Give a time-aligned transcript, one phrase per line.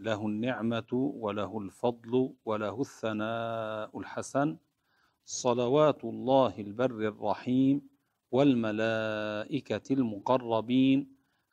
[0.00, 4.56] له النعمة وله الفضل وله الثناء الحسن.
[5.24, 7.76] صلوات الله البر الرحيم
[8.32, 10.98] والملائكة المقربين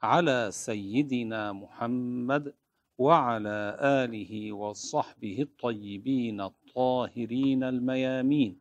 [0.04, 2.54] على سيدنا محمد
[2.98, 8.52] وعلى آله وصحبه الطيبين الطاهرين الميامين.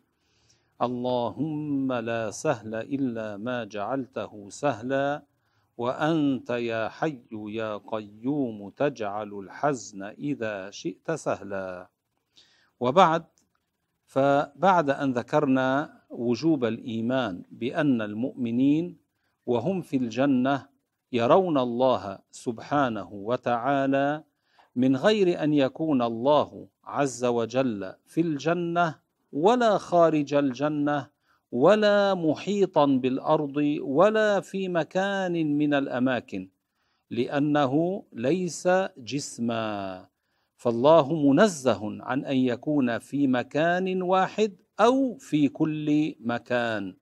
[0.83, 5.23] اللهم لا سهل إلا ما جعلته سهلا
[5.77, 11.89] وأنت يا حي يا قيوم تجعل الحزن إذا شئت سهلا.
[12.81, 13.25] وبعد
[14.07, 18.97] فبعد أن ذكرنا وجوب الإيمان بأن المؤمنين
[19.47, 20.69] وهم في الجنة
[21.13, 24.25] يرون الله سبحانه وتعالى
[24.77, 28.99] من غير أن يكون الله عز وجل في الجنة
[29.33, 31.11] ولا خارج الجنة
[31.57, 36.49] ولا محيطا بالأرض ولا في مكان من الأماكن
[37.11, 40.07] لأنه ليس جسما.
[40.57, 46.97] فالله منزه عن أن يكون في مكان واحد أو في كل مكان.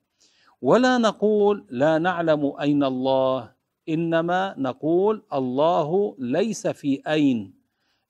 [0.63, 3.53] ولا نقول لا نعلم أين الله
[3.89, 7.55] إنما نقول الله ليس في أين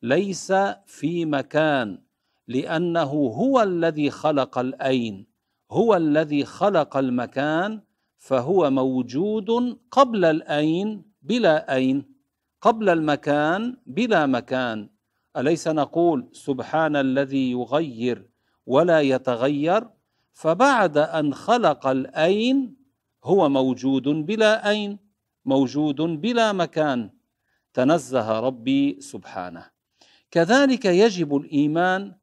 [0.02, 0.52] ليس
[0.86, 1.98] في مكان
[2.48, 5.33] لأنه هو الذي خلق الأين.
[5.74, 7.82] هو الذي خلق المكان
[8.18, 12.14] فهو موجود قبل الأين بلا أين
[12.60, 14.90] قبل المكان بلا مكان.
[15.36, 18.30] أليس نقول سبحان الذي يغير
[18.66, 19.90] ولا يتغير؟
[20.32, 22.76] فبعد أن خلق الأين
[23.24, 24.98] هو موجود بلا أين
[25.44, 27.10] موجود بلا مكان.
[27.74, 29.66] تنزه ربي سبحانه.
[30.30, 32.14] كذلك يجب الإيمان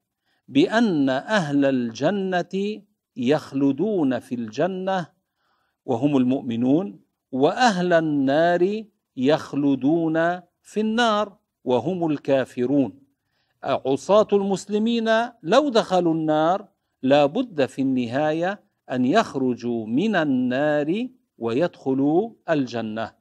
[0.47, 2.81] بأن أهل الجنة
[3.15, 5.07] يخلدون في الجنة
[5.85, 6.99] وهم المؤمنون
[7.31, 8.83] وأهل النار
[9.17, 13.01] يخلدون في النار وهم الكافرون.
[13.63, 15.09] عصاة المسلمين
[15.43, 16.67] لو دخلوا النار
[17.03, 21.07] لا بد في النهاية أن يخرجوا من النار
[21.37, 23.15] ويدخلوا الجنة.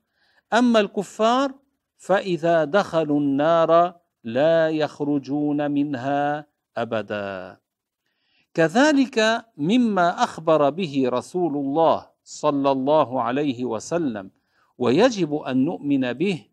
[0.52, 1.54] أما الكفار
[1.96, 6.46] فإذا دخلوا النار لا يخرجون منها
[6.76, 7.60] أبدا.
[8.54, 14.30] كذلك مما أخبر به رسول الله صلى الله عليه وسلم
[14.78, 16.46] ويجب أن نؤمن به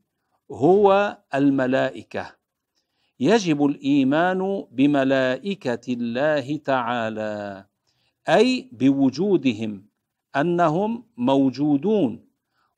[0.52, 2.36] هو الملائكة.
[3.20, 7.66] يجب الإيمان بملائكة الله تعالى
[8.30, 9.86] أي بوجودهم
[10.36, 12.28] أنهم موجودون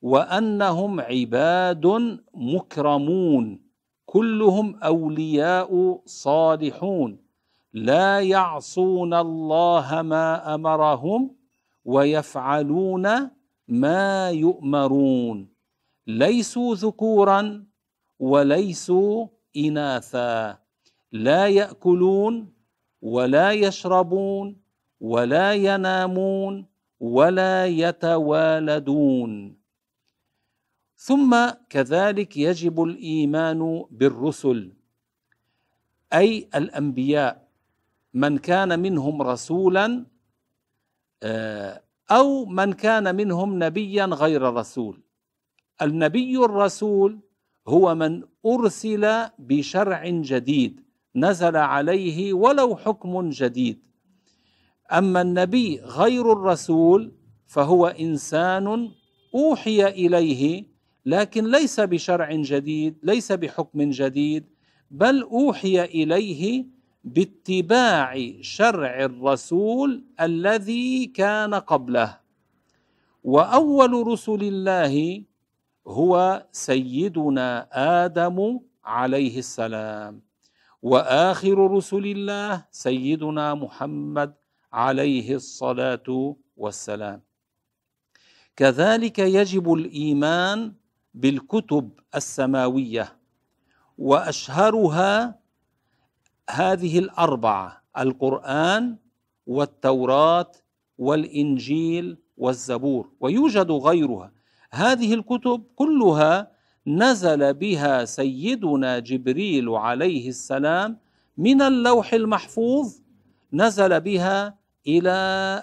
[0.01, 1.85] وأنهم عباد
[2.33, 3.61] مكرمون
[4.05, 7.28] كلهم أولياء صالحون.
[7.73, 11.35] لا يعصون الله ما أمرهم
[11.85, 13.29] ويفعلون
[13.67, 15.49] ما يؤمرون.
[16.07, 17.65] ليسوا ذكورا
[18.19, 20.57] وليسوا اناثا.
[21.11, 22.53] لا يأكلون
[23.01, 24.57] ولا يشربون
[25.01, 26.65] ولا ينامون
[26.99, 29.59] ولا يتوالدون.
[30.95, 34.73] ثم كذلك يجب الإيمان بالرسل
[36.13, 37.48] أي الأنبياء.
[38.19, 40.05] من كان منهم رسولا
[42.11, 45.01] أو من كان منهم نبيا غير رسول.
[45.81, 47.19] النبي الرسول
[47.67, 50.73] هو من أرسل بشرع جديد
[51.15, 53.79] نزل عليه ولو حكم جديد.
[54.91, 57.11] أما النبي غير الرسول
[57.47, 58.91] فهو إنسان
[59.35, 60.65] أوحي إليه
[61.05, 64.45] لكن ليس بشرع جديد ليس بحكم جديد
[64.91, 66.65] بل أوحي إليه
[67.03, 72.19] باتباع شرع الرسول الذي كان قبله.
[73.23, 75.23] وأول رسل الله
[75.87, 77.67] هو سيدنا
[78.03, 80.21] آدم عليه السلام.
[80.81, 84.33] وآخر رسل الله سيدنا محمد
[84.73, 87.21] عليه الصلاة والسلام.
[88.55, 90.73] كذلك يجب الإيمان
[91.13, 93.17] بالكتب السماوية
[93.97, 95.38] وأشهرها
[96.49, 98.97] هذه الأربعة القرآن
[99.47, 100.51] والتوراة
[100.97, 104.31] والإنجيل والزبور ويوجد غيرها.
[104.71, 106.51] هذه الكتب كلها
[106.87, 110.97] نزل بها سيدنا جبريل عليه السلام
[111.37, 112.93] من اللوح المحفوظ
[113.53, 114.57] نزل بها
[114.87, 115.17] إلى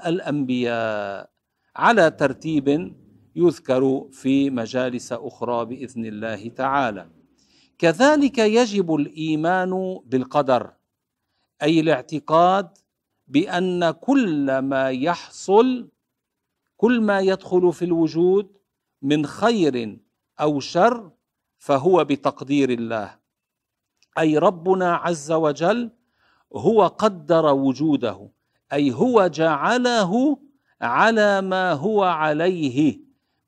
[0.07, 1.31] الأنبياء
[1.77, 2.95] على ترتيب
[3.37, 7.07] يذكر في مجالس أخرى بإذن الله تعالى.
[7.79, 10.73] كذلك يجب الإيمان بالقدر
[11.63, 12.79] أي الاعتقاد
[13.29, 15.89] بأن كل ما يحصل
[16.77, 18.57] كل ما يدخل في الوجود
[19.03, 19.99] من خير
[20.41, 21.11] أو شر
[21.59, 23.19] فهو بتقدير الله.
[24.19, 25.91] أي ربنا عز وجل
[26.57, 28.31] هو قدر وجوده
[28.73, 30.39] أي هو جعله
[30.81, 33.01] على ما هو عليه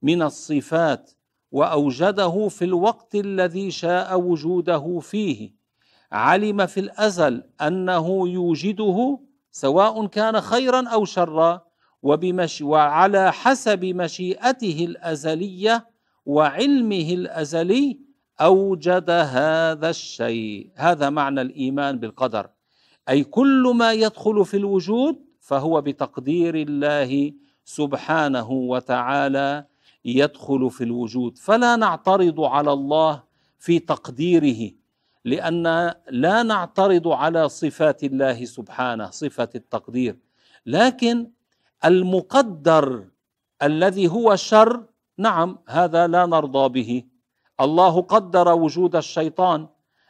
[0.03, 1.11] من الصفات
[1.53, 5.53] وأوجده في الوقت الذي شاء وجوده فيه.
[6.13, 9.19] علم في الأزل أنه يوجده
[9.51, 11.63] سواء كان خيرا أو شرا
[12.03, 15.87] وبمشي وعلى حسب مشيئته الأزلية
[16.27, 17.99] وعلمه الأزلي
[18.41, 20.71] أوجد هذا الشيء.
[20.77, 22.51] هذا معنى الإيمان بالقدر.
[23.09, 27.33] أي كل ما يدخل في الوجود فهو بتقدير الله
[27.65, 29.67] سبحانه وتعالى
[30.05, 31.39] يدخل في الوجود.
[31.39, 33.23] فلا نعترض على الله
[33.59, 34.73] في تقديره
[35.25, 40.19] لأن لا نعترض على صفات الله سبحانه صفة التقدير.
[40.67, 41.31] لكن
[41.85, 43.05] المقدر
[43.63, 44.85] الذي هو شر
[45.19, 47.05] نعم هذا لا نرضى به.
[47.61, 49.69] الله قدر وجود الشيطان.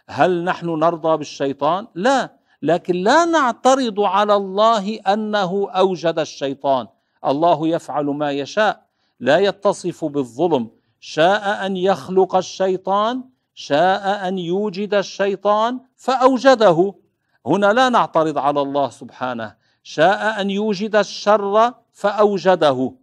[0.09, 2.39] هل نحن نرضى بالشيطان؟ لا.
[2.63, 6.87] لكن لا نعترض على الله أنه أوجد الشيطان.
[7.25, 8.88] الله يفعل ما يشاء.
[9.21, 10.71] لا يتصف بالظلم.
[11.01, 13.25] شاء أن يخلق الشيطان
[13.55, 16.95] شاء أن يوجد الشيطان فأوجده.
[17.47, 19.55] هنا لا نعترض على الله سبحانه.
[19.83, 22.95] شاء أن يوجد الشر فأوجده.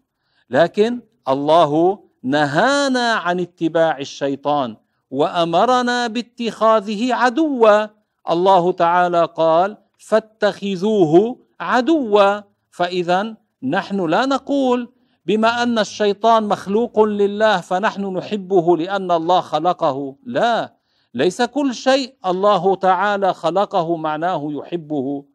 [0.49, 4.77] لكن الله نهانا عن اتباع الشيطان
[5.11, 7.87] وأمرنا باتخاذه عدوا.
[8.29, 12.41] الله تعالى قال فاتخذوه عدوا.
[12.71, 14.93] فاذا نحن لا نقول
[15.25, 20.15] بما أن الشيطان مخلوق لله فنحن نحبه لأن الله خلقه.
[20.23, 20.73] لا
[21.13, 25.25] ليس كل شيء الله تعالى خلقه معناه يحبه.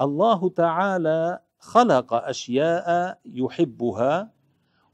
[0.00, 4.30] الله تعالى خلق أشياء يحبها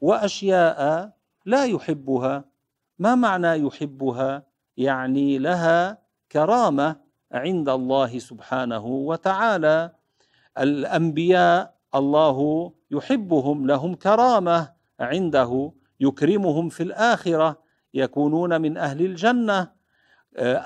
[0.01, 1.11] وأشياء
[1.47, 2.45] لا يحبها.
[2.99, 4.43] ما معنى يحبها؟
[4.77, 5.99] يعني لها
[6.33, 6.97] كرامة
[7.33, 9.93] عند الله سبحانه وتعالى.
[10.59, 17.63] الأنبياء الله يحبهم لهم كرامة عنده يكرمهم في الآخرة
[17.95, 19.71] يكونون من أهل الجنة.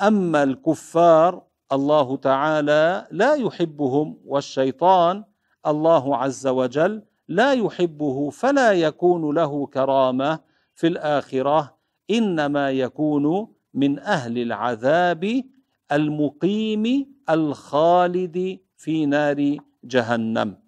[0.08, 1.42] أما الكفار
[1.72, 5.24] الله تعالى لا يحبهم والشيطان
[5.66, 10.38] الله عز وجل لا يحبه فلا يكون له كرامة
[10.74, 11.76] في الآخرة
[12.10, 15.42] إنما يكون من أهل العذاب
[15.92, 20.65] المقيم الخالد في نار جهنم.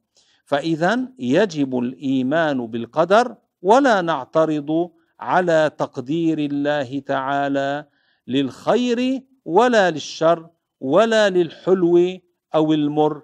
[0.48, 4.90] فاذا يجب الإيمان بالقدر ولا نعترض
[5.20, 7.86] على تقدير الله تعالى
[8.26, 10.48] للخير ولا للشر
[10.80, 12.18] ولا للحلو
[12.54, 13.22] أو المر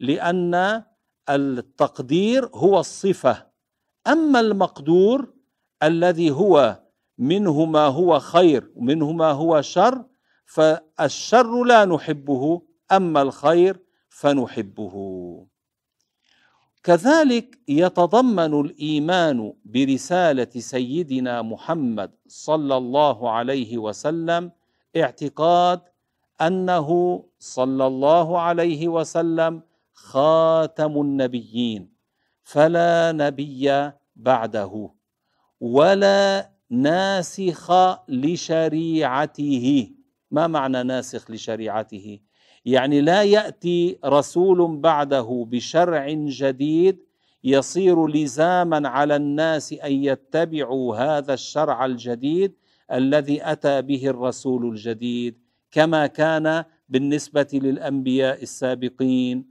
[0.00, 0.82] لأن
[1.30, 3.46] التقدير هو الصفة.
[4.06, 5.34] أما المقدور
[5.82, 6.80] الذي هو
[7.18, 10.04] منه ما هو خير ومنه ما هو شر
[10.46, 12.62] فالشر لا نحبه
[12.92, 14.94] أما الخير فنحبه.
[16.84, 24.52] كذلك يتضمن الإيمان برسالة سيدنا محمد صلى الله عليه وسلم
[24.96, 25.80] اعتقاد
[26.40, 26.88] أنه
[27.38, 29.62] صلى الله عليه وسلم
[29.92, 31.92] خاتم النبيين
[32.42, 34.90] فلا نبي بعده
[35.60, 37.70] ولا ناسخ
[38.08, 39.90] لشريعته.
[40.30, 42.20] ما معنى ناسخ لشريعته؟
[42.64, 46.98] يعني لا يأتي رسول بعده بشرع جديد
[47.44, 52.52] يصير لزاما على الناس أن يتبعوا هذا الشرع الجديد
[52.92, 55.38] الذي أتى به الرسول الجديد
[55.70, 59.46] كما كان بالنسبة للأنبياء السابقين.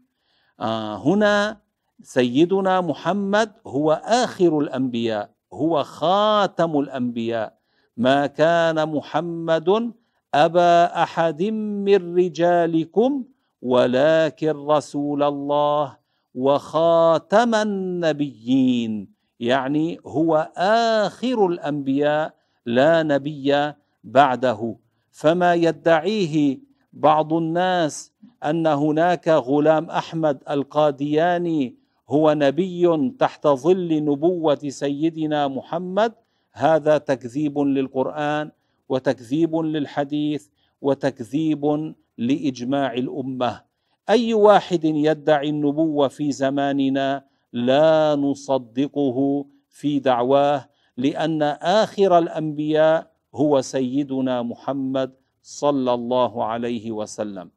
[0.60, 1.58] آه هنا
[2.02, 7.58] سيدنا محمد هو آخر الأنبياء هو خاتم الأنبياء.
[7.98, 9.94] ما كان محمد
[10.34, 11.44] أبا أحد
[11.86, 13.24] من رجالكم
[13.62, 15.98] ولكن رسول الله
[16.36, 19.14] وخاتم النبيين.
[19.40, 22.34] يعني هو آخر الأنبياء
[22.66, 23.74] لا نبي
[24.04, 24.76] بعده.
[25.12, 26.60] فما يدعيه
[26.94, 28.12] بعض الناس
[28.44, 31.76] أن هناك غلام أحمد القادياني
[32.10, 36.14] هو نبي تحت ظل نبوة سيدنا محمد
[36.54, 38.52] هذا تكذيب للقرآن.
[38.90, 40.48] وتكذيب للحديث
[40.82, 43.62] وتكذيب لإجماع الأمة.
[44.10, 54.42] أي واحد يدعي النبوة في زماننا لا نصدقه في دعواه لأن آخر الأنبياء هو سيدنا
[54.42, 57.52] محمد صلى الله عليه وسلم.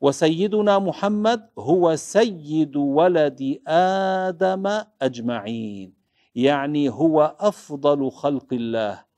[0.00, 5.94] وسيدنا محمد هو سيد ولد آدم أجمعين
[6.34, 9.09] يعني هو أفضل خلق الله.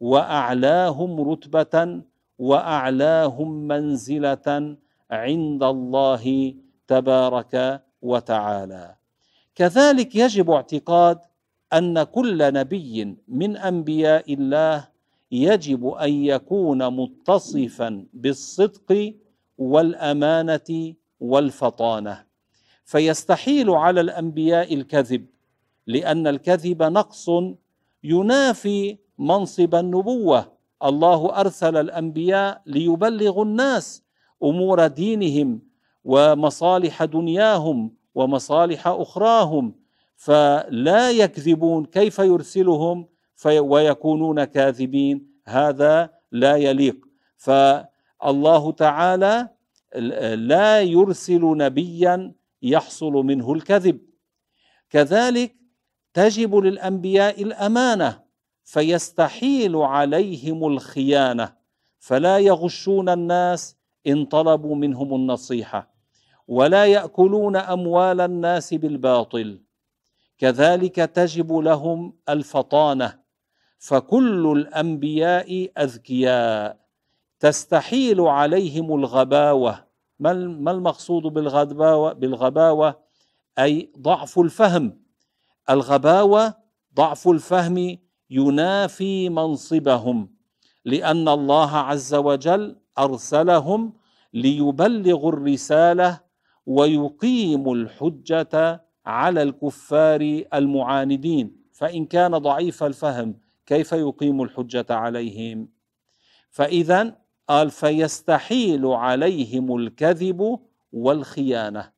[0.00, 2.02] وأعلاهم رتبة
[2.38, 4.76] وأعلاهم منزلة
[5.10, 6.54] عند الله
[6.86, 8.94] تبارك وتعالى.
[9.54, 11.18] كذلك يجب اعتقاد
[11.72, 14.88] أن كل نبي من أنبياء الله
[15.32, 19.14] يجب أن يكون متصفا بالصدق
[19.58, 22.24] والأمانة والفطانة.
[22.84, 25.26] فيستحيل على الأنبياء الكذب
[25.86, 27.30] لأن الكذب نقص
[28.04, 30.52] ينافي منصب النبوة.
[30.84, 34.02] الله أرسل الأنبياء ليبلغوا الناس
[34.42, 35.62] أمور دينهم
[36.04, 39.74] ومصالح دنياهم ومصالح أخراهم
[40.16, 43.06] فلا يكذبون كيف يرسلهم
[43.46, 45.26] ويكونون كاذبين.
[45.46, 46.96] هذا لا يليق.
[47.36, 49.48] فالله تعالى
[50.34, 54.00] لا يرسل نبيا يحصل منه الكذب.
[54.90, 55.56] كذلك
[56.14, 58.29] تجب للأنبياء الأمانة
[58.70, 61.52] فيستحيل عليهم الخيانة.
[61.98, 65.90] فلا يغشون الناس إن طلبوا منهم النصيحة
[66.48, 69.62] ولا يأكلون أموال الناس بالباطل.
[70.38, 73.20] كذلك تجب لهم الفطانة.
[73.78, 76.80] فكل الأنبياء أذكياء.
[77.40, 79.84] تستحيل عليهم الغباوة.
[80.18, 83.00] ما المقصود بالغباوه بالغباوة؟
[83.58, 85.02] أي ضعف الفهم.
[85.70, 86.54] الغباوة
[86.94, 87.98] ضعف الفهم
[88.30, 90.28] ينافي منصبهم
[90.84, 93.92] لأن الله عز وجل أرسلهم
[94.34, 96.20] ليبلغوا الرسالة
[96.66, 101.56] ويقيموا الحجة على الكفار المعاندين.
[101.72, 105.68] فإن كان ضعيف الفهم كيف يقيم الحجة عليهم؟
[106.50, 107.16] فإذا
[107.48, 110.58] قال فيستحيل عليهم الكذب
[110.92, 111.90] والخيانة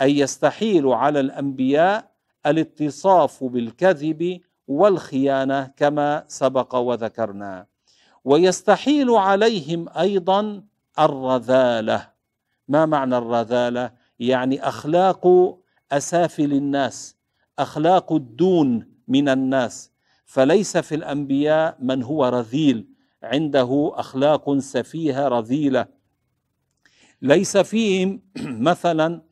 [0.00, 2.12] أي يستحيل على الأنبياء
[2.46, 7.66] الاتصاف بالكذب والخيانة كما سبق وذكرنا.
[8.24, 10.62] ويستحيل عليهم أيضا
[10.98, 12.08] الرذالة.
[12.68, 15.26] ما معنى الرذالة؟ يعني أخلاق
[15.92, 17.16] اسافل الناس
[17.58, 19.90] أخلاق الدون من الناس.
[20.24, 22.88] فليس في الأنبياء من هو رذيل
[23.22, 25.86] عنده أخلاق سفيهة رذيلة.
[27.22, 28.22] ليس فيهم
[28.70, 29.22] مثلا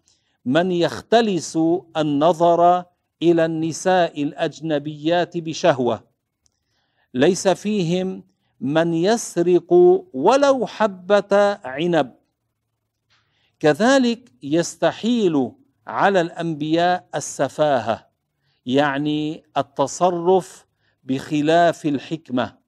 [0.44, 1.58] من يختلس
[1.96, 2.84] النظر
[3.22, 6.04] إلى النساء الأجنبيات بشهوة.
[7.14, 8.24] ليس فيهم
[8.60, 9.72] من يسرق
[10.12, 12.14] ولو حبة عنب.
[13.60, 15.52] كذلك يستحيل
[15.86, 18.10] على الأنبياء السفاهة
[18.66, 20.66] يعني التصرف
[21.04, 22.58] بخلاف الحكمة.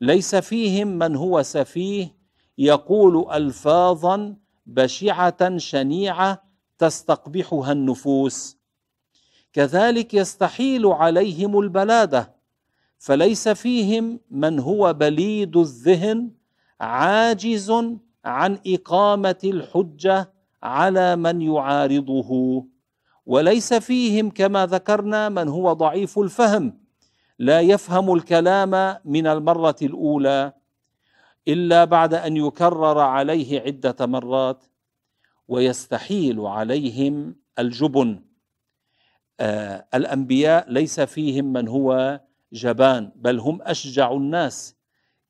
[0.00, 2.16] ليس فيهم من هو سفيه
[2.58, 6.42] يقول الفاظا بشعة شنيعة
[6.78, 8.61] تستقبحها النفوس.
[9.52, 12.34] كذلك يستحيل عليهم البلادة
[12.98, 16.30] فليس فيهم من هو بليد الذهن
[16.80, 17.70] عاجز
[18.24, 20.32] عن إقامة الحجة
[20.62, 22.64] على من يعارضه
[23.26, 26.78] وليس فيهم كما ذكرنا من هو ضعيف الفهم
[27.38, 30.52] لا يفهم الكلام من المرة الأولى
[31.48, 34.64] إلا بعد أن يكرر عليه عدة مرات
[35.48, 38.31] ويستحيل عليهم الجبن.
[39.94, 42.20] الأنبياء ليس فيهم من هو
[42.52, 44.76] جبان بل هم أشجع الناس.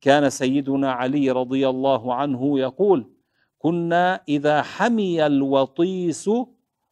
[0.00, 3.10] كان سيدنا علي رضي الله عنه يقول
[3.58, 6.30] كنا إذا حمي الوطيس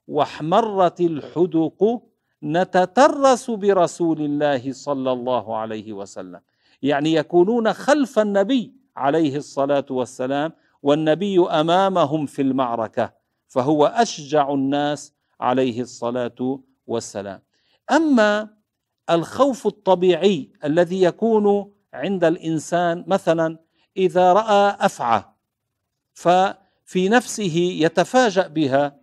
[0.08, 2.02] واحمرت الحدق
[2.42, 6.40] نتترس برسول الله صلى الله عليه وسلم.
[6.82, 10.52] يعني يكونون خلف النبي عليه الصلاة والسلام
[10.82, 13.12] والنبي أمامهم في المعركة
[13.48, 17.42] فهو أشجع الناس عليه الصلاة والسلام.
[17.90, 18.48] أما
[19.10, 23.58] الخوف الطبيعي الذي يكون عند الإنسان مثلا
[23.96, 25.22] إذا رأى أفعى
[26.14, 29.00] ففي نفسه يتفاجأ بها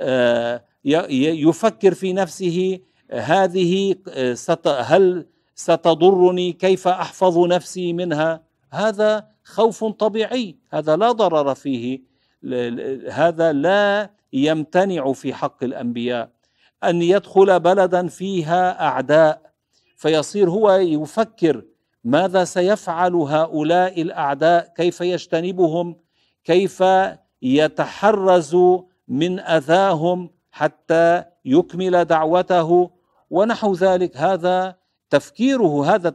[0.00, 10.56] آه، يفكر في نفسه هذه آه، هل ستضرني؟ كيف أحفظ نفسي منها؟ هذا خوف طبيعي
[10.70, 12.02] هذا لا ضرر فيه
[13.10, 16.30] هذا لا يمتنع في حق الأنبياء.
[16.90, 19.42] أن يدخل بلدا فيها أعداء.
[19.96, 21.62] فيصير هو يفكر
[22.04, 25.96] ماذا سيفعل هؤلاء الأعداء كيف يجتنبهم
[26.44, 26.84] كيف
[27.42, 28.56] يتحرز
[29.08, 32.90] من أذاهم حتى يكمل دعوته.
[33.30, 34.76] ونحو ذلك هذا
[35.10, 36.14] تفكيره هذا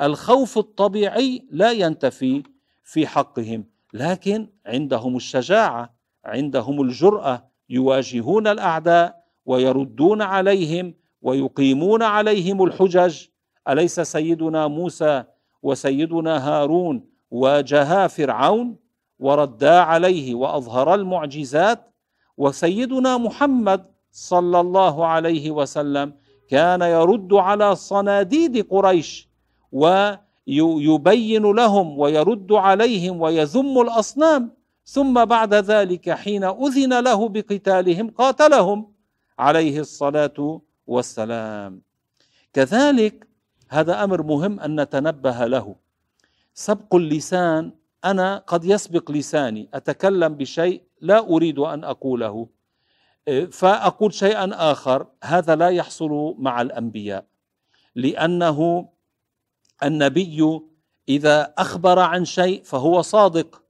[0.00, 2.42] الخوف الطبيعي لا ينتفي
[2.84, 3.64] في حقهم.
[3.92, 5.94] لكن عندهم الشجاعة
[6.24, 13.26] عندهم الجرأة يواجهون الأعداء ويردون عليهم ويقيمون عليهم الحجج.
[13.68, 15.24] أليس سيدنا موسى
[15.62, 18.76] وسيدنا هارون واجها فرعون
[19.18, 21.94] وردا عليه وأظهر المعجزات؟
[22.36, 26.14] وسيدنا محمد صلى الله عليه وسلم
[26.50, 29.28] كان يرد على صناديد قريش
[29.72, 34.57] ويبين لهم ويرد عليهم ويذم الأصنام.
[34.88, 38.78] ثم بعد ذلك حين أذن له بقتالهم قاتلهم.
[39.38, 41.82] عليه الصلاة والسلام.
[42.52, 43.28] كذلك
[43.68, 45.76] هذا أمر مهم أن نتنبه له.
[46.54, 47.72] سبق اللسان
[48.04, 52.48] أنا قد يسبق لساني أتكلم بشيء لا أريد أن أقوله.
[53.52, 57.24] فأقول شيئا آخر هذا لا يحصل مع الأنبياء.
[57.94, 58.88] لأنه
[59.82, 60.60] النبي
[61.08, 63.67] إذا أخبر عن شيء فهو صادق.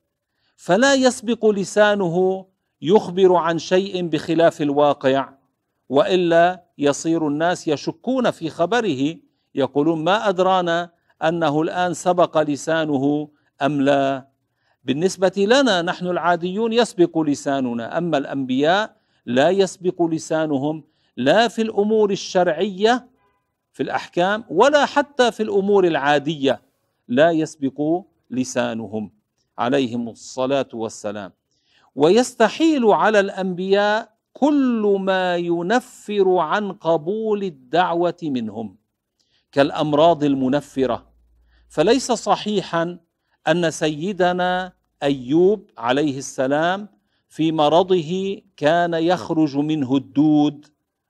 [0.60, 2.46] فلا يسبق لسانه
[2.82, 5.28] يخبر عن شيء بخلاف الواقع
[5.88, 9.16] وإلا يصير الناس يشكون في خبره
[9.54, 10.90] يقولون ما أدرانا
[11.22, 13.28] أنه الآن سبق لسانه
[13.62, 14.28] أم لا.
[14.84, 18.96] بالنسبة لنا نحن العاديون يسبق لساننا أما الأنبياء
[19.26, 20.84] لا يسبق لسانهم
[21.16, 23.08] لا في الأمور الشرعية
[23.72, 26.62] في الأحكام ولا حتى في الأمور العادية
[27.08, 29.17] لا يسبق لسانهم.
[29.58, 31.32] عليهم الصلاة والسلام.
[31.94, 38.76] ويستحيل على الأنبياء كل ما ينفر عن قبول الدعوة منهم
[39.52, 41.06] كالأمراض المنفرة.
[41.68, 42.98] فليس صحيحا
[43.48, 44.72] أن سيدنا
[45.02, 46.88] أيوب عليه السلام
[47.28, 50.66] في مرضه كان يخرج منه الدود.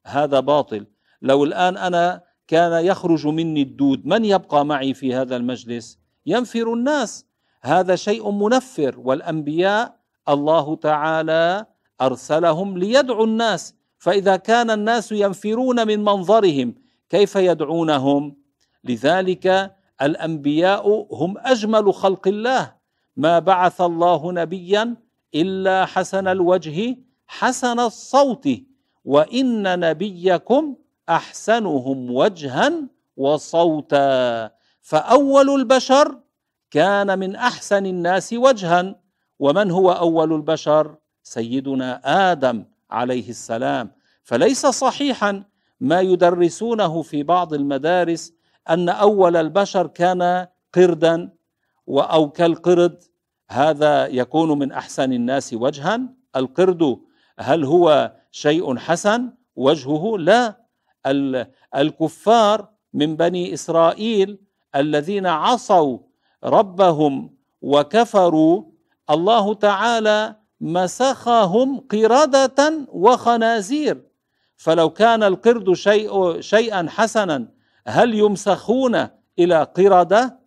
[0.07, 0.87] هذا باطل.
[1.22, 7.28] لو الآن أنا كان يخرج مني الدود من يبقى معي في هذا المجلس؟ ينفر الناس.
[7.62, 9.97] هذا شيء منفر والأنبياء
[10.29, 11.66] الله تعالى
[12.01, 13.75] أرسلهم ليدعوا الناس.
[13.99, 16.75] فإذا كان الناس ينفرون من منظرهم
[17.11, 18.37] كيف يدعونهم؟
[18.85, 22.75] لذلك الأنبياء هم أجمل خلق الله.
[23.16, 24.97] ما بعث الله نبيا
[25.35, 28.49] إلا حسن الوجه حسن الصوت
[29.05, 30.75] وإن نبيكم
[31.09, 32.73] أحسنهم وجها
[33.16, 34.51] وصوتا.
[34.81, 36.18] فأول البشر
[36.70, 39.00] كان من أحسن الناس وجها
[39.38, 42.00] ومن هو أول البشر؟ سيدنا
[42.33, 43.92] آدم عليه السلام.
[44.22, 45.44] فليس صحيحا
[45.81, 48.33] ما يدرسونه في بعض المدارس
[48.70, 51.31] أن أول البشر كان قردا
[51.88, 53.04] أو كالقرد.
[53.50, 56.00] هذا يكون من أحسن الناس وجها.
[56.37, 56.98] القرد
[57.38, 60.68] هل هو شيء حسن؟ وجهه لا.
[61.76, 64.38] الكفار من بني إسرائيل
[64.76, 65.98] الذين عصوا
[66.44, 68.62] ربهم وكفروا
[69.11, 74.03] الله تعالى مسخهم قردة وخنازير.
[74.57, 77.48] فلو كان القرد شيء شيئا حسنا
[77.87, 80.38] هل يمسخون إلى قردة؟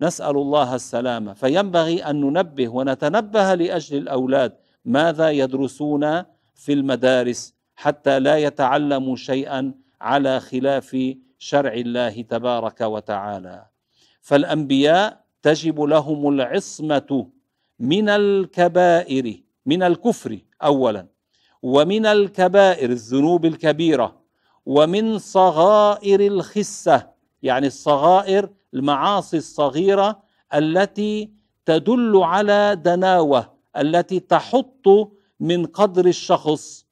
[0.00, 6.22] نسأل الله السلامه فينبغي أن ننبه ونتنبه لأجل الأولاد ماذا يدرسون
[6.54, 13.66] في المدارس حتى لا يتعلموا شيئا على خلاف شرع الله تبارك وتعالى.
[14.28, 17.28] فالأنبياء تجب لهم العصمة
[17.78, 21.06] من الكبائر من الكفر اولا
[21.62, 24.20] ومن الكبائر الذنوب الكبيرة
[24.66, 27.06] ومن صغائر الخسة
[27.42, 30.22] يعني الصغائر المعاصي الصغيرة
[30.54, 31.30] التي
[31.66, 34.86] تدل على دناوة التي تحط
[35.40, 36.86] من قدر الشخص.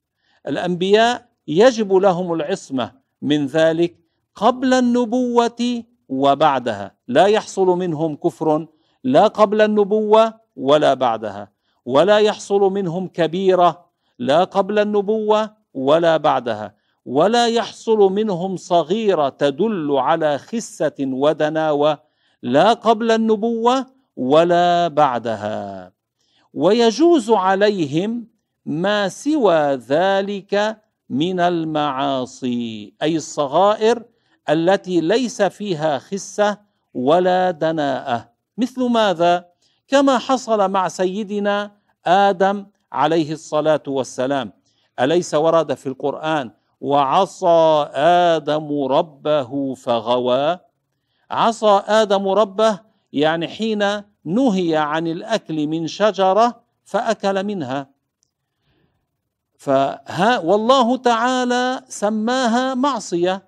[0.49, 3.97] الأنبياء يجب لهم العصمة من ذلك
[4.35, 6.95] قبل النبوة وبعدها.
[7.09, 8.67] لا يحصل منهم كفر
[9.05, 11.51] لا قبل النبوة ولا بعدها.
[11.87, 13.87] ولا يحصل منهم كبيرة
[14.19, 16.75] لا قبل النبوة ولا بعدها.
[17.07, 21.99] ولا يحصل منهم صغيرة تدل على خسة ودناوة
[22.43, 25.93] لا قبل النبوة ولا بعدها.
[26.55, 28.27] ويجوز عليهم
[28.67, 34.03] ما سوى ذلك من المعاصي أي الصغائر
[34.49, 36.59] التي ليس فيها خسة
[36.95, 38.33] ولا دناءة.
[38.59, 39.47] مثل ماذا؟
[39.89, 41.73] كما حصل مع سيدنا
[42.07, 44.53] آدم عليه الصلاة والسلام.
[45.01, 50.59] أليس ورد في القرآن وعصى آدم ربه فغوى
[51.31, 52.81] عصى آدم ربه
[53.13, 57.91] يعني حين نهي عن الأكل من شجرة فأكل منها.
[59.59, 63.43] فها والله تعالى سماها معصية.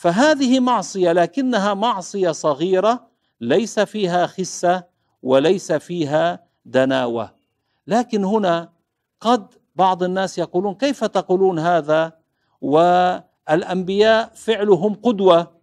[0.00, 3.06] فهذه معصية لكنها معصية صغيرة
[3.40, 4.84] ليس فيها خسة
[5.22, 7.34] وليس فيها دناوة.
[7.86, 8.72] لكن هنا
[9.20, 12.12] قد بعض الناس يقولون كيف تقولون هذا؟
[12.60, 15.60] والأنبياء فعلهم قدوة.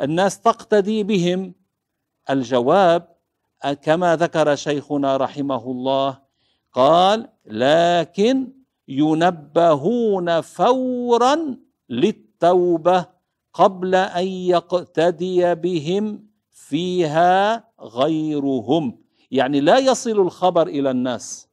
[0.00, 1.54] الناس تقتدي بهم.
[2.30, 3.08] الجواب
[3.82, 6.18] كما ذكر شيخنا رحمه الله
[6.72, 8.52] قال لكن
[8.88, 11.56] ينبهون فورا
[11.88, 13.17] للتوبة
[13.52, 18.98] قبل أن يقتدي بهم فيها غيرهم.
[19.30, 21.48] يعني لا يصل الخبر إلى الناس.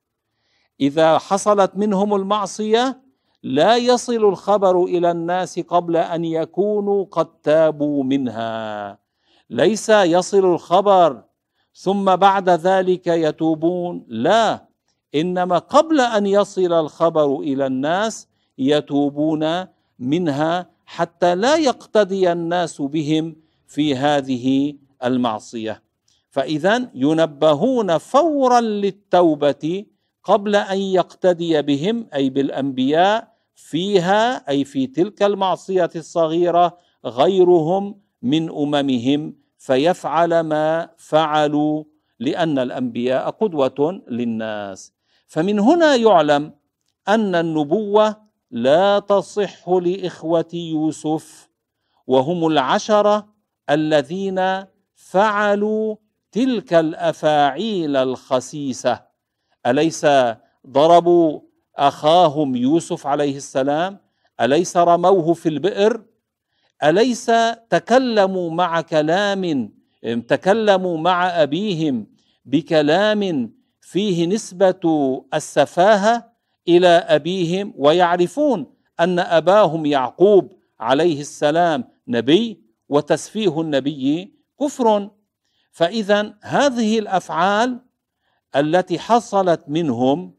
[0.81, 3.01] إذا حصلت منهم المعصية
[3.43, 8.97] لا يصل الخبر إلى الناس قبل أن يكونوا قد تابوا منها.
[9.49, 11.23] ليس يصل الخبر
[11.73, 14.05] ثم بعد ذلك يتوبون.
[14.08, 14.65] لا
[15.15, 18.27] إنما قبل أن يصل الخبر إلى الناس
[18.58, 19.65] يتوبون
[19.99, 23.35] منها حتى لا يقتدي الناس بهم
[23.67, 25.83] في هذه المعصية.
[26.29, 29.85] فاذا ينبهون فورا للتوبة
[30.23, 39.35] قبل أن يقتدي بهم أي بالأنبياء فيها أي في تلك المعصية الصغيرة غيرهم من أممهم
[39.57, 41.83] فيفعل ما فعلوا
[42.19, 44.93] لأن الأنبياء قدوة للناس.
[45.27, 46.53] فمن هنا يعلم
[47.07, 48.24] أن النبوة
[48.55, 51.49] لا تصح لإخوة يوسف
[52.07, 53.27] وهم العشرة
[53.69, 54.65] الذين
[54.95, 55.95] فعلوا
[56.31, 59.01] تلك الأفاعيل الخسيسة.
[59.65, 60.07] أليس
[60.67, 61.39] ضربوا
[61.75, 63.99] أخاهم يوسف عليه السلام؟
[64.41, 66.05] أليس رموه في البئر؟
[66.83, 67.31] أليس
[67.69, 69.73] تكلموا مع كلام؟
[70.27, 72.07] تكلموا مع أبيهم
[72.45, 76.34] بكلام فيه نسبة السفاهة؟
[76.67, 78.65] إلى أبيهم ويعرفون
[78.99, 85.10] أن أباهم يعقوب عليه السلام نبي وتسفيه النبي كفر.
[85.71, 87.80] فإذا هذه الأفعال
[88.56, 90.34] التي حصلت منهم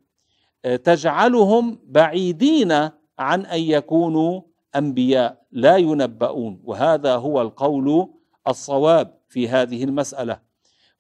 [0.85, 2.73] تجعلهم بعيدين
[3.19, 4.41] عن أن يكونوا
[4.77, 6.61] أنبياء لا ينبؤون.
[6.65, 8.09] وهذا هو القول
[8.49, 10.41] الصواب في هذه المسألة.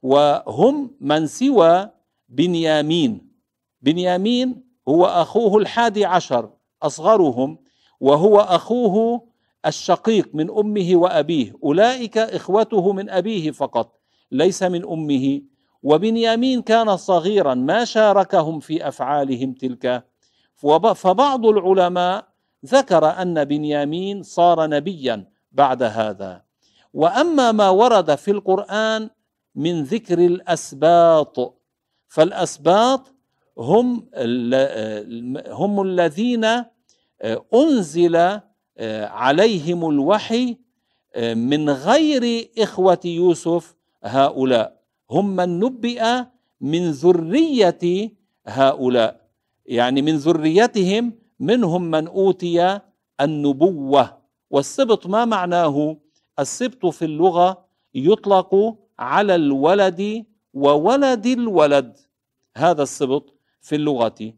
[0.02, 1.90] وهم من سوى
[2.28, 3.30] بنيامين.
[3.82, 6.50] بنيامين هو أخوه الحادي عشر
[6.82, 7.58] أصغرهم
[8.00, 9.26] وهو أخوه
[9.66, 11.52] الشقيق من أمه وأبيه.
[11.64, 14.00] أولئك إخوته من أبيه فقط
[14.32, 15.42] ليس من أمه.
[15.82, 20.04] وبنيامين كان صغيرا ما شاركهم في أفعالهم تلك.
[20.94, 22.26] فبعض العلماء
[22.66, 26.42] ذكر أن بنيامين صار نبيا بعد هذا.
[26.94, 29.10] وأما ما ورد في القرآن
[29.54, 31.60] من ذكر الأسباط
[32.08, 33.15] فالأسباط
[33.58, 34.08] هم
[35.48, 36.44] هم الذين
[37.54, 38.40] أنزل
[39.02, 40.56] عليهم الوحي
[41.18, 44.80] من غير إخوة يوسف هؤلاء.
[45.10, 46.24] هم من نبئ
[46.60, 48.12] من ذرية
[48.46, 49.26] هؤلاء.
[49.66, 52.80] يعني من ذريتهم منهم من أوتي
[53.20, 54.18] النبوة.
[54.50, 55.96] والسبط ما معناه؟
[56.38, 61.96] السبط في اللغة يطلق على الولد وولد الولد.
[62.56, 63.35] هذا السبط
[63.66, 64.32] في اللغة.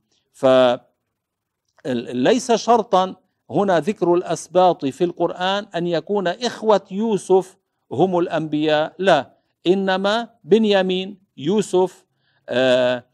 [1.85, 3.15] فليس شرطا
[3.51, 7.57] هنا ذكر الأسباط في القرآن أن يكون إخوة يوسف
[7.93, 8.95] هم الأنبياء.
[8.99, 9.35] لا
[9.67, 12.05] إنما بنيامين يوسف
[12.49, 13.05] آه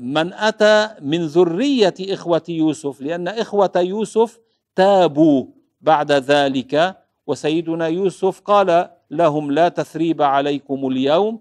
[0.00, 4.38] من أتى من ذرية إخوة يوسف لأن إخوة يوسف
[4.76, 5.46] تابوا
[5.80, 6.96] بعد ذلك.
[7.26, 11.40] وسيدنا يوسف قال لهم لا تثريب عليكم اليوم.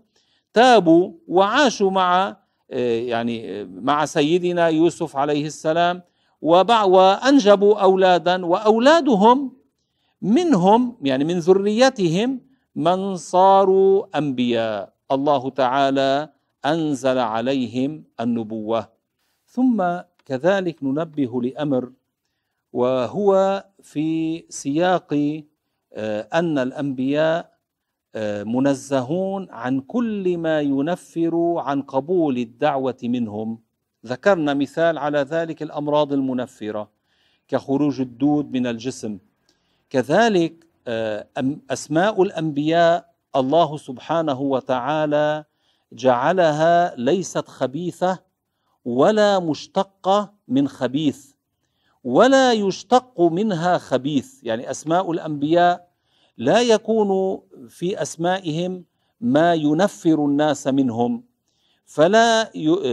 [0.53, 2.37] تابوا وعاشوا مع
[2.69, 6.01] يعني مع سيدنا يوسف عليه السلام
[6.41, 9.53] وأنجبوا أولادا وأولادهم
[10.21, 12.41] منهم يعني من ذريتهم
[12.75, 14.93] من صاروا أنبياء.
[15.11, 16.29] الله تعالى
[16.65, 18.89] أنزل عليهم النبوة.
[19.45, 19.83] ثم
[20.25, 21.91] كذلك ننبه لأمر
[22.73, 25.41] وهو في سياق
[25.93, 27.58] آه، أن الأنبياء آه،
[28.45, 33.59] منزهون عن كل ما ينفر عن قبول الدعوة منهم.
[34.05, 36.89] ذكرنا مثال على ذلك الأمراض المنفرة
[37.47, 39.17] كخروج الدود من الجسم.
[39.89, 41.27] كذلك آه،
[41.71, 45.45] أسماء الأنبياء الله سبحانه وتعالى
[45.93, 48.19] جعلها ليست خبيثة
[48.85, 51.31] ولا مشتقة من خبيث
[52.03, 54.43] ولا يشتق منها خبيث.
[54.43, 55.88] يعني أسماء الأنبياء
[56.39, 58.83] لا يكون في أسمائهم
[59.21, 61.23] ما ينفر الناس منهم
[61.85, 62.43] فلا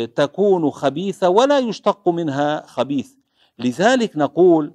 [0.07, 3.13] تكون خبيثة ولا يشتق منها خبيث.
[3.59, 4.75] لذلك نقول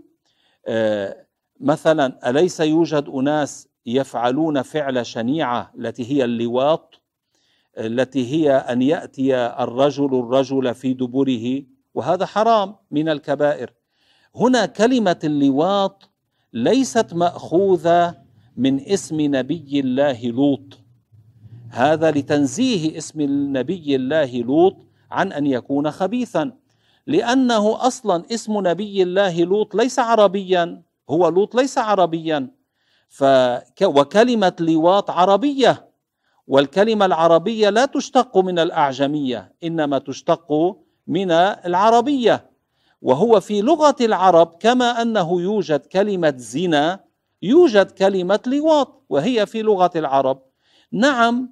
[0.68, 1.26] آه،
[1.60, 7.02] مثلا أليس يوجد أناس يفعلون فعل شنيعة التي هي اللواط
[7.78, 13.74] التي هي أن يأتي الرجل الرجل في دبره وهذا حرام من الكبائر.
[14.36, 16.10] هنا كلمة اللواط
[16.54, 18.21] ليست مأخوذة
[18.62, 20.80] من اسم نبي الله لوط.
[21.70, 24.78] هذا لتنزيه اسم النبي الله لوط
[25.12, 26.52] عن أن يكون خبيثا.
[27.08, 30.82] لأنه أصلا اسم نبي الله لوط ليس عربيا.
[31.10, 32.48] هو لوط ليس عربيا.
[33.10, 33.24] ف
[33.84, 35.90] وكلمة لواط عربية.
[36.48, 42.50] والكلمة العربية لا تشتق من الأعجمية إنما تشتق من العربية.
[43.02, 47.11] وهو في لغة العرب كما أنه يوجد كلمة زنا
[47.42, 50.42] يوجد كلمة لواط وهي في لغة العرب.
[50.92, 51.50] نعم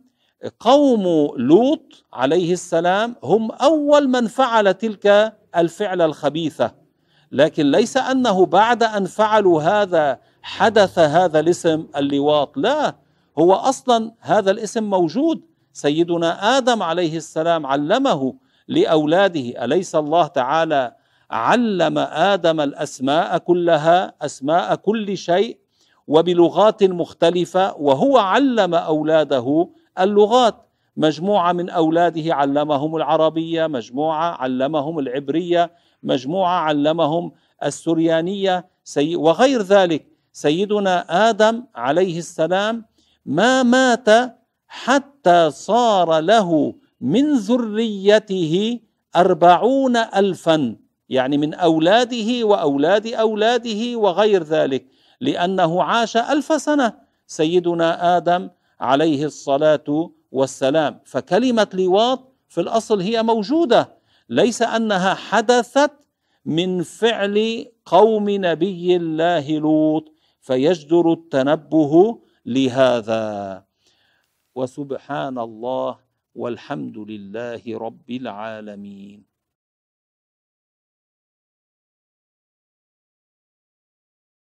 [0.60, 1.04] قوم
[1.38, 6.71] لوط عليه السلام هم أول من فعل تلك الفعل الخبيثة.
[7.32, 12.95] لكن ليس أنه بعد أن فعلوا هذا حدث هذا الاسم اللواط لا.
[13.39, 15.41] هو أصلا هذا الاسم موجود.
[15.73, 18.34] سيدنا آدم عليه السلام علمه
[18.67, 19.65] لأولاده.
[19.65, 20.95] أليس الله تعالى
[21.32, 25.59] علم آدم الأسماء كلها أسماء كل شيء؟
[26.10, 29.69] وبلغات مختلفة وهو علم أولاده
[30.00, 30.56] اللغات.
[30.98, 35.72] مجموعة من أولاده علمهم العربية مجموعة علمهم العبرية
[36.04, 37.32] مجموعة علمهم
[37.63, 38.65] السريانية.
[39.13, 42.86] وغير ذلك سيدنا آدم عليه السلام
[43.26, 44.10] ما مات
[44.67, 48.80] حتى صار له من ذريته
[49.15, 50.76] أربعون ألفا
[51.10, 54.86] يعني من أولاده وأولاد أولاده وغير ذلك.
[55.22, 56.94] لأنه عاش ألف سنة.
[57.28, 61.00] سيدنا آدم عليه الصلاة والسلام.
[61.06, 63.98] فكلمة لواط في الأصل هي موجودة.
[64.30, 65.92] ليس أنها حدثت
[66.46, 70.14] من فعل قوم نبي الله لوط.
[70.42, 73.64] فيجدر التنبه لهذا.
[74.56, 75.98] وسبحان الله
[76.36, 79.29] والحمد لله رب العالمين.